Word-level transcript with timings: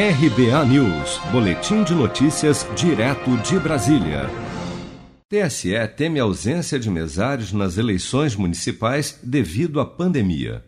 RBA 0.00 0.64
News, 0.64 1.18
Boletim 1.30 1.84
de 1.84 1.94
Notícias, 1.94 2.66
direto 2.74 3.36
de 3.36 3.58
Brasília. 3.58 4.30
TSE 5.28 5.76
teme 5.94 6.18
ausência 6.18 6.80
de 6.80 6.88
mesários 6.88 7.52
nas 7.52 7.76
eleições 7.76 8.34
municipais 8.34 9.20
devido 9.22 9.78
à 9.78 9.84
pandemia. 9.84 10.64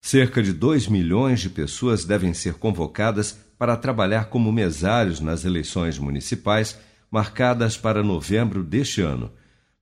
Cerca 0.00 0.42
de 0.42 0.54
2 0.54 0.88
milhões 0.88 1.40
de 1.40 1.50
pessoas 1.50 2.06
devem 2.06 2.32
ser 2.32 2.54
convocadas 2.54 3.38
para 3.58 3.76
trabalhar 3.76 4.30
como 4.30 4.50
mesários 4.50 5.20
nas 5.20 5.44
eleições 5.44 5.98
municipais 5.98 6.78
marcadas 7.10 7.76
para 7.76 8.02
novembro 8.02 8.62
deste 8.62 9.02
ano. 9.02 9.30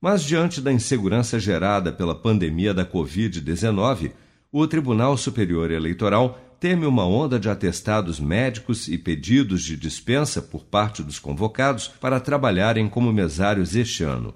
Mas, 0.01 0.21
diante 0.21 0.59
da 0.59 0.73
insegurança 0.73 1.39
gerada 1.39 1.93
pela 1.93 2.13
pandemia 2.13 2.73
da 2.73 2.85
Covid-19, 2.85 4.11
o 4.51 4.65
Tribunal 4.65 5.15
Superior 5.15 5.69
Eleitoral 5.71 6.39
teme 6.59 6.85
uma 6.85 7.05
onda 7.05 7.39
de 7.39 7.49
atestados 7.49 8.19
médicos 8.19 8.87
e 8.87 8.97
pedidos 8.97 9.63
de 9.63 9.77
dispensa 9.77 10.41
por 10.41 10.65
parte 10.65 11.03
dos 11.03 11.19
convocados 11.19 11.87
para 11.87 12.19
trabalharem 12.19 12.89
como 12.89 13.13
mesários 13.13 13.75
este 13.75 14.03
ano. 14.03 14.33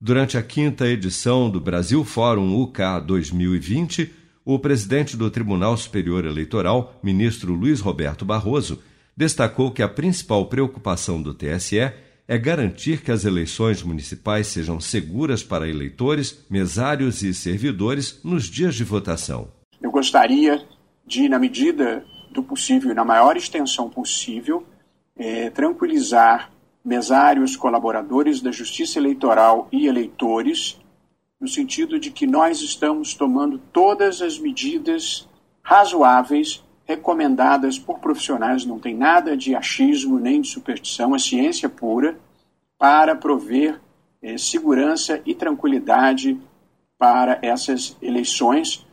Durante 0.00 0.36
a 0.36 0.42
quinta 0.42 0.86
edição 0.86 1.48
do 1.48 1.60
Brasil 1.60 2.04
Fórum 2.04 2.60
UK 2.60 2.82
2020, 3.06 4.12
o 4.44 4.58
presidente 4.58 5.16
do 5.16 5.30
Tribunal 5.30 5.76
Superior 5.76 6.24
Eleitoral, 6.24 6.98
ministro 7.02 7.54
Luiz 7.54 7.80
Roberto 7.80 8.24
Barroso, 8.24 8.82
destacou 9.16 9.70
que 9.70 9.82
a 9.82 9.88
principal 9.88 10.46
preocupação 10.46 11.22
do 11.22 11.34
TSE 11.34 11.92
é 12.30 12.38
garantir 12.38 13.02
que 13.02 13.10
as 13.10 13.24
eleições 13.24 13.82
municipais 13.82 14.46
sejam 14.46 14.78
seguras 14.78 15.42
para 15.42 15.68
eleitores, 15.68 16.46
mesários 16.48 17.24
e 17.24 17.34
servidores 17.34 18.20
nos 18.22 18.44
dias 18.44 18.76
de 18.76 18.84
votação. 18.84 19.48
Eu 19.82 19.90
gostaria 19.90 20.64
de, 21.04 21.28
na 21.28 21.40
medida 21.40 22.04
do 22.30 22.40
possível 22.40 22.94
na 22.94 23.04
maior 23.04 23.36
extensão 23.36 23.90
possível, 23.90 24.64
é, 25.16 25.50
tranquilizar 25.50 26.52
mesários, 26.84 27.56
colaboradores 27.56 28.40
da 28.40 28.52
Justiça 28.52 29.00
Eleitoral 29.00 29.66
e 29.72 29.88
eleitores, 29.88 30.80
no 31.40 31.48
sentido 31.48 31.98
de 31.98 32.12
que 32.12 32.28
nós 32.28 32.60
estamos 32.60 33.12
tomando 33.12 33.58
todas 33.72 34.22
as 34.22 34.38
medidas 34.38 35.28
razoáveis 35.64 36.62
recomendadas 36.90 37.78
por 37.78 38.00
profissionais, 38.00 38.66
não 38.66 38.78
tem 38.78 38.96
nada 38.96 39.36
de 39.36 39.54
achismo 39.54 40.18
nem 40.18 40.40
de 40.40 40.48
superstição, 40.48 41.14
é 41.14 41.18
ciência 41.18 41.68
pura, 41.68 42.18
para 42.78 43.14
prover 43.14 43.80
é, 44.22 44.36
segurança 44.36 45.20
e 45.24 45.34
tranquilidade 45.34 46.38
para 46.98 47.38
essas 47.42 47.96
eleições. 48.02 48.86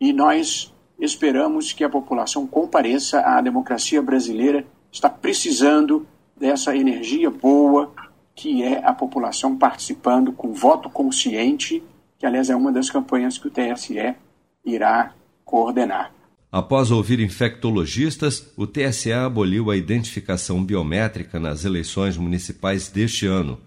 E 0.00 0.12
nós 0.12 0.74
Esperamos 0.98 1.72
que 1.72 1.82
a 1.82 1.88
população 1.88 2.46
compareça. 2.46 3.20
A 3.20 3.40
democracia 3.40 4.00
brasileira 4.00 4.64
está 4.90 5.10
precisando 5.10 6.06
dessa 6.36 6.76
energia 6.76 7.30
boa 7.30 7.92
que 8.34 8.64
é 8.64 8.84
a 8.84 8.92
população 8.92 9.56
participando 9.56 10.32
com 10.32 10.52
voto 10.52 10.90
consciente, 10.90 11.80
que 12.18 12.26
aliás 12.26 12.50
é 12.50 12.56
uma 12.56 12.72
das 12.72 12.90
campanhas 12.90 13.38
que 13.38 13.46
o 13.46 13.50
TSE 13.50 14.16
irá 14.64 15.14
coordenar. 15.44 16.12
Após 16.54 16.92
ouvir 16.92 17.18
infectologistas, 17.18 18.46
o 18.56 18.64
TSE 18.64 19.10
aboliu 19.12 19.72
a 19.72 19.76
identificação 19.76 20.64
biométrica 20.64 21.40
nas 21.40 21.64
eleições 21.64 22.16
municipais 22.16 22.86
deste 22.88 23.26
ano. 23.26 23.58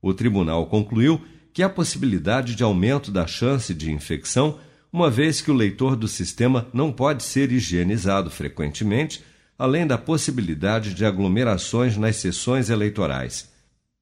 O 0.00 0.14
tribunal 0.14 0.64
concluiu 0.66 1.20
que 1.52 1.60
a 1.60 1.68
possibilidade 1.68 2.54
de 2.54 2.62
aumento 2.62 3.10
da 3.10 3.26
chance 3.26 3.74
de 3.74 3.90
infecção 3.90 4.60
uma 4.92 5.10
vez 5.10 5.40
que 5.40 5.50
o 5.50 5.54
leitor 5.54 5.96
do 5.96 6.06
sistema 6.06 6.68
não 6.72 6.92
pode 6.92 7.24
ser 7.24 7.50
higienizado 7.50 8.30
frequentemente, 8.30 9.24
além 9.58 9.84
da 9.84 9.98
possibilidade 9.98 10.94
de 10.94 11.04
aglomerações 11.04 11.96
nas 11.96 12.14
sessões 12.14 12.70
eleitorais. 12.70 13.50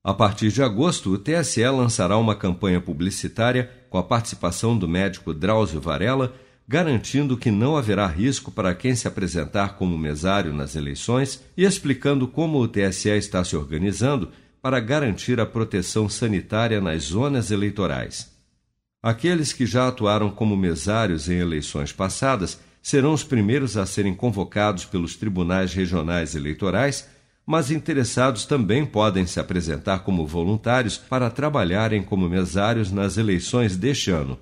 A 0.05 0.13
partir 0.13 0.53
de 0.53 0.63
agosto, 0.63 1.15
o 1.15 1.17
TSE 1.17 1.67
lançará 1.67 2.19
uma 2.19 2.35
campanha 2.35 2.79
publicitária 2.79 3.71
com 3.89 3.97
a 3.97 4.03
participação 4.03 4.77
do 4.77 4.87
médico 4.87 5.33
Drauzio 5.33 5.81
Varela, 5.81 6.35
garantindo 6.67 7.37
que 7.37 7.51
não 7.51 7.77
haverá 7.77 8.07
risco 8.07 8.51
para 8.51 8.75
quem 8.75 8.95
se 8.97 9.07
apresentar 9.07 9.77
como 9.77 9.99
mesário 9.99 10.53
nas 10.53 10.75
eleições 10.75 11.43
e 11.57 11.65
explicando 11.65 12.27
como 12.27 12.59
o 12.59 12.67
TSE 12.67 13.11
está 13.11 13.45
se 13.45 13.55
organizando 13.55 14.31
para 14.63 14.81
garantir 14.81 15.39
a 15.39 15.45
proteção 15.47 16.09
sanitária 16.09 16.81
nas 16.81 17.03
zonas 17.05 17.51
eleitorais. 17.51 18.33
Aqueles 19.03 19.53
que 19.53 19.67
já 19.67 19.89
atuaram 19.89 20.31
como 20.31 20.57
mesários 20.57 21.29
em 21.29 21.35
eleições 21.35 21.93
passadas 21.93 22.59
serão 22.83 23.13
os 23.13 23.23
primeiros 23.23 23.77
a 23.77 23.85
serem 23.85 24.15
convocados 24.15 24.87
pelos 24.87 25.17
tribunais 25.17 25.75
regionais 25.75 26.35
eleitorais, 26.35 27.07
mas 27.47 27.71
interessados 27.71 28.47
também 28.47 28.87
podem 28.87 29.27
se 29.27 29.39
apresentar 29.39 29.99
como 29.99 30.27
voluntários 30.27 30.97
para 30.97 31.29
trabalharem 31.29 32.03
como 32.03 32.27
mesários 32.27 32.91
nas 32.91 33.19
eleições 33.19 33.77
deste 33.77 34.11
ano. 34.11 34.39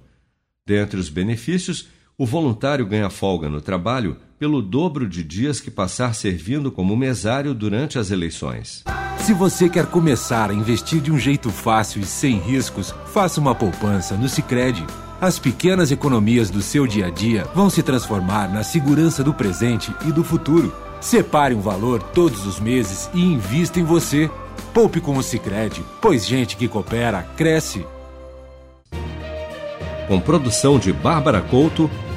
Dentre 0.65 1.01
os 1.01 1.09
benefícios, 1.09 1.89
o 2.23 2.25
voluntário 2.25 2.87
ganha 2.87 3.11
folga 3.11 3.49
no 3.49 3.61
trabalho 3.61 4.17
pelo 4.39 4.63
dobro 4.63 5.09
de 5.09 5.25
dias 5.25 5.59
que 5.59 5.73
passar 5.73 6.15
servindo 6.15 6.71
como 6.71 6.97
mesário 6.97 7.53
durante 7.53 7.99
as 7.99 8.13
eleições. 8.13 8.85
Se 9.19 9.35
você 9.35 9.69
quer 9.69 9.87
começar 9.87 10.49
a 10.49 10.55
investir 10.55 11.01
de 11.01 11.11
um 11.11 11.19
jeito 11.19 11.51
fácil 11.51 12.01
e 12.01 12.05
sem 12.05 12.39
riscos, 12.39 12.95
faça 13.07 13.41
uma 13.41 13.57
poupança 13.57 14.15
no 14.17 14.29
Sicredi. 14.29 14.87
As 15.21 15.41
pequenas 15.41 15.91
economias 15.91 16.49
do 16.49 16.63
seu 16.63 16.87
dia 16.87 17.07
a 17.07 17.11
dia 17.11 17.43
vão 17.57 17.69
se 17.69 17.83
transformar 17.83 18.49
na 18.49 18.63
segurança 18.63 19.25
do 19.25 19.35
presente 19.35 19.93
e 20.07 20.13
do 20.13 20.23
futuro. 20.23 20.73
Separe 21.01 21.57
um 21.57 21.61
valor 21.61 22.01
todos 22.01 22.47
os 22.47 22.61
meses 22.61 23.11
e 23.13 23.21
invista 23.21 23.81
em 23.81 23.85
você. 23.85 24.31
Poupe 24.73 25.01
com 25.01 25.17
o 25.17 25.25
Sicredi, 25.25 25.83
pois 26.01 26.25
gente 26.25 26.57
que 26.57 26.69
coopera 26.69 27.25
cresce. 27.37 27.85
Com 30.07 30.21
produção 30.21 30.79
de 30.79 30.93
Bárbara 30.93 31.41
Couto, 31.41 31.91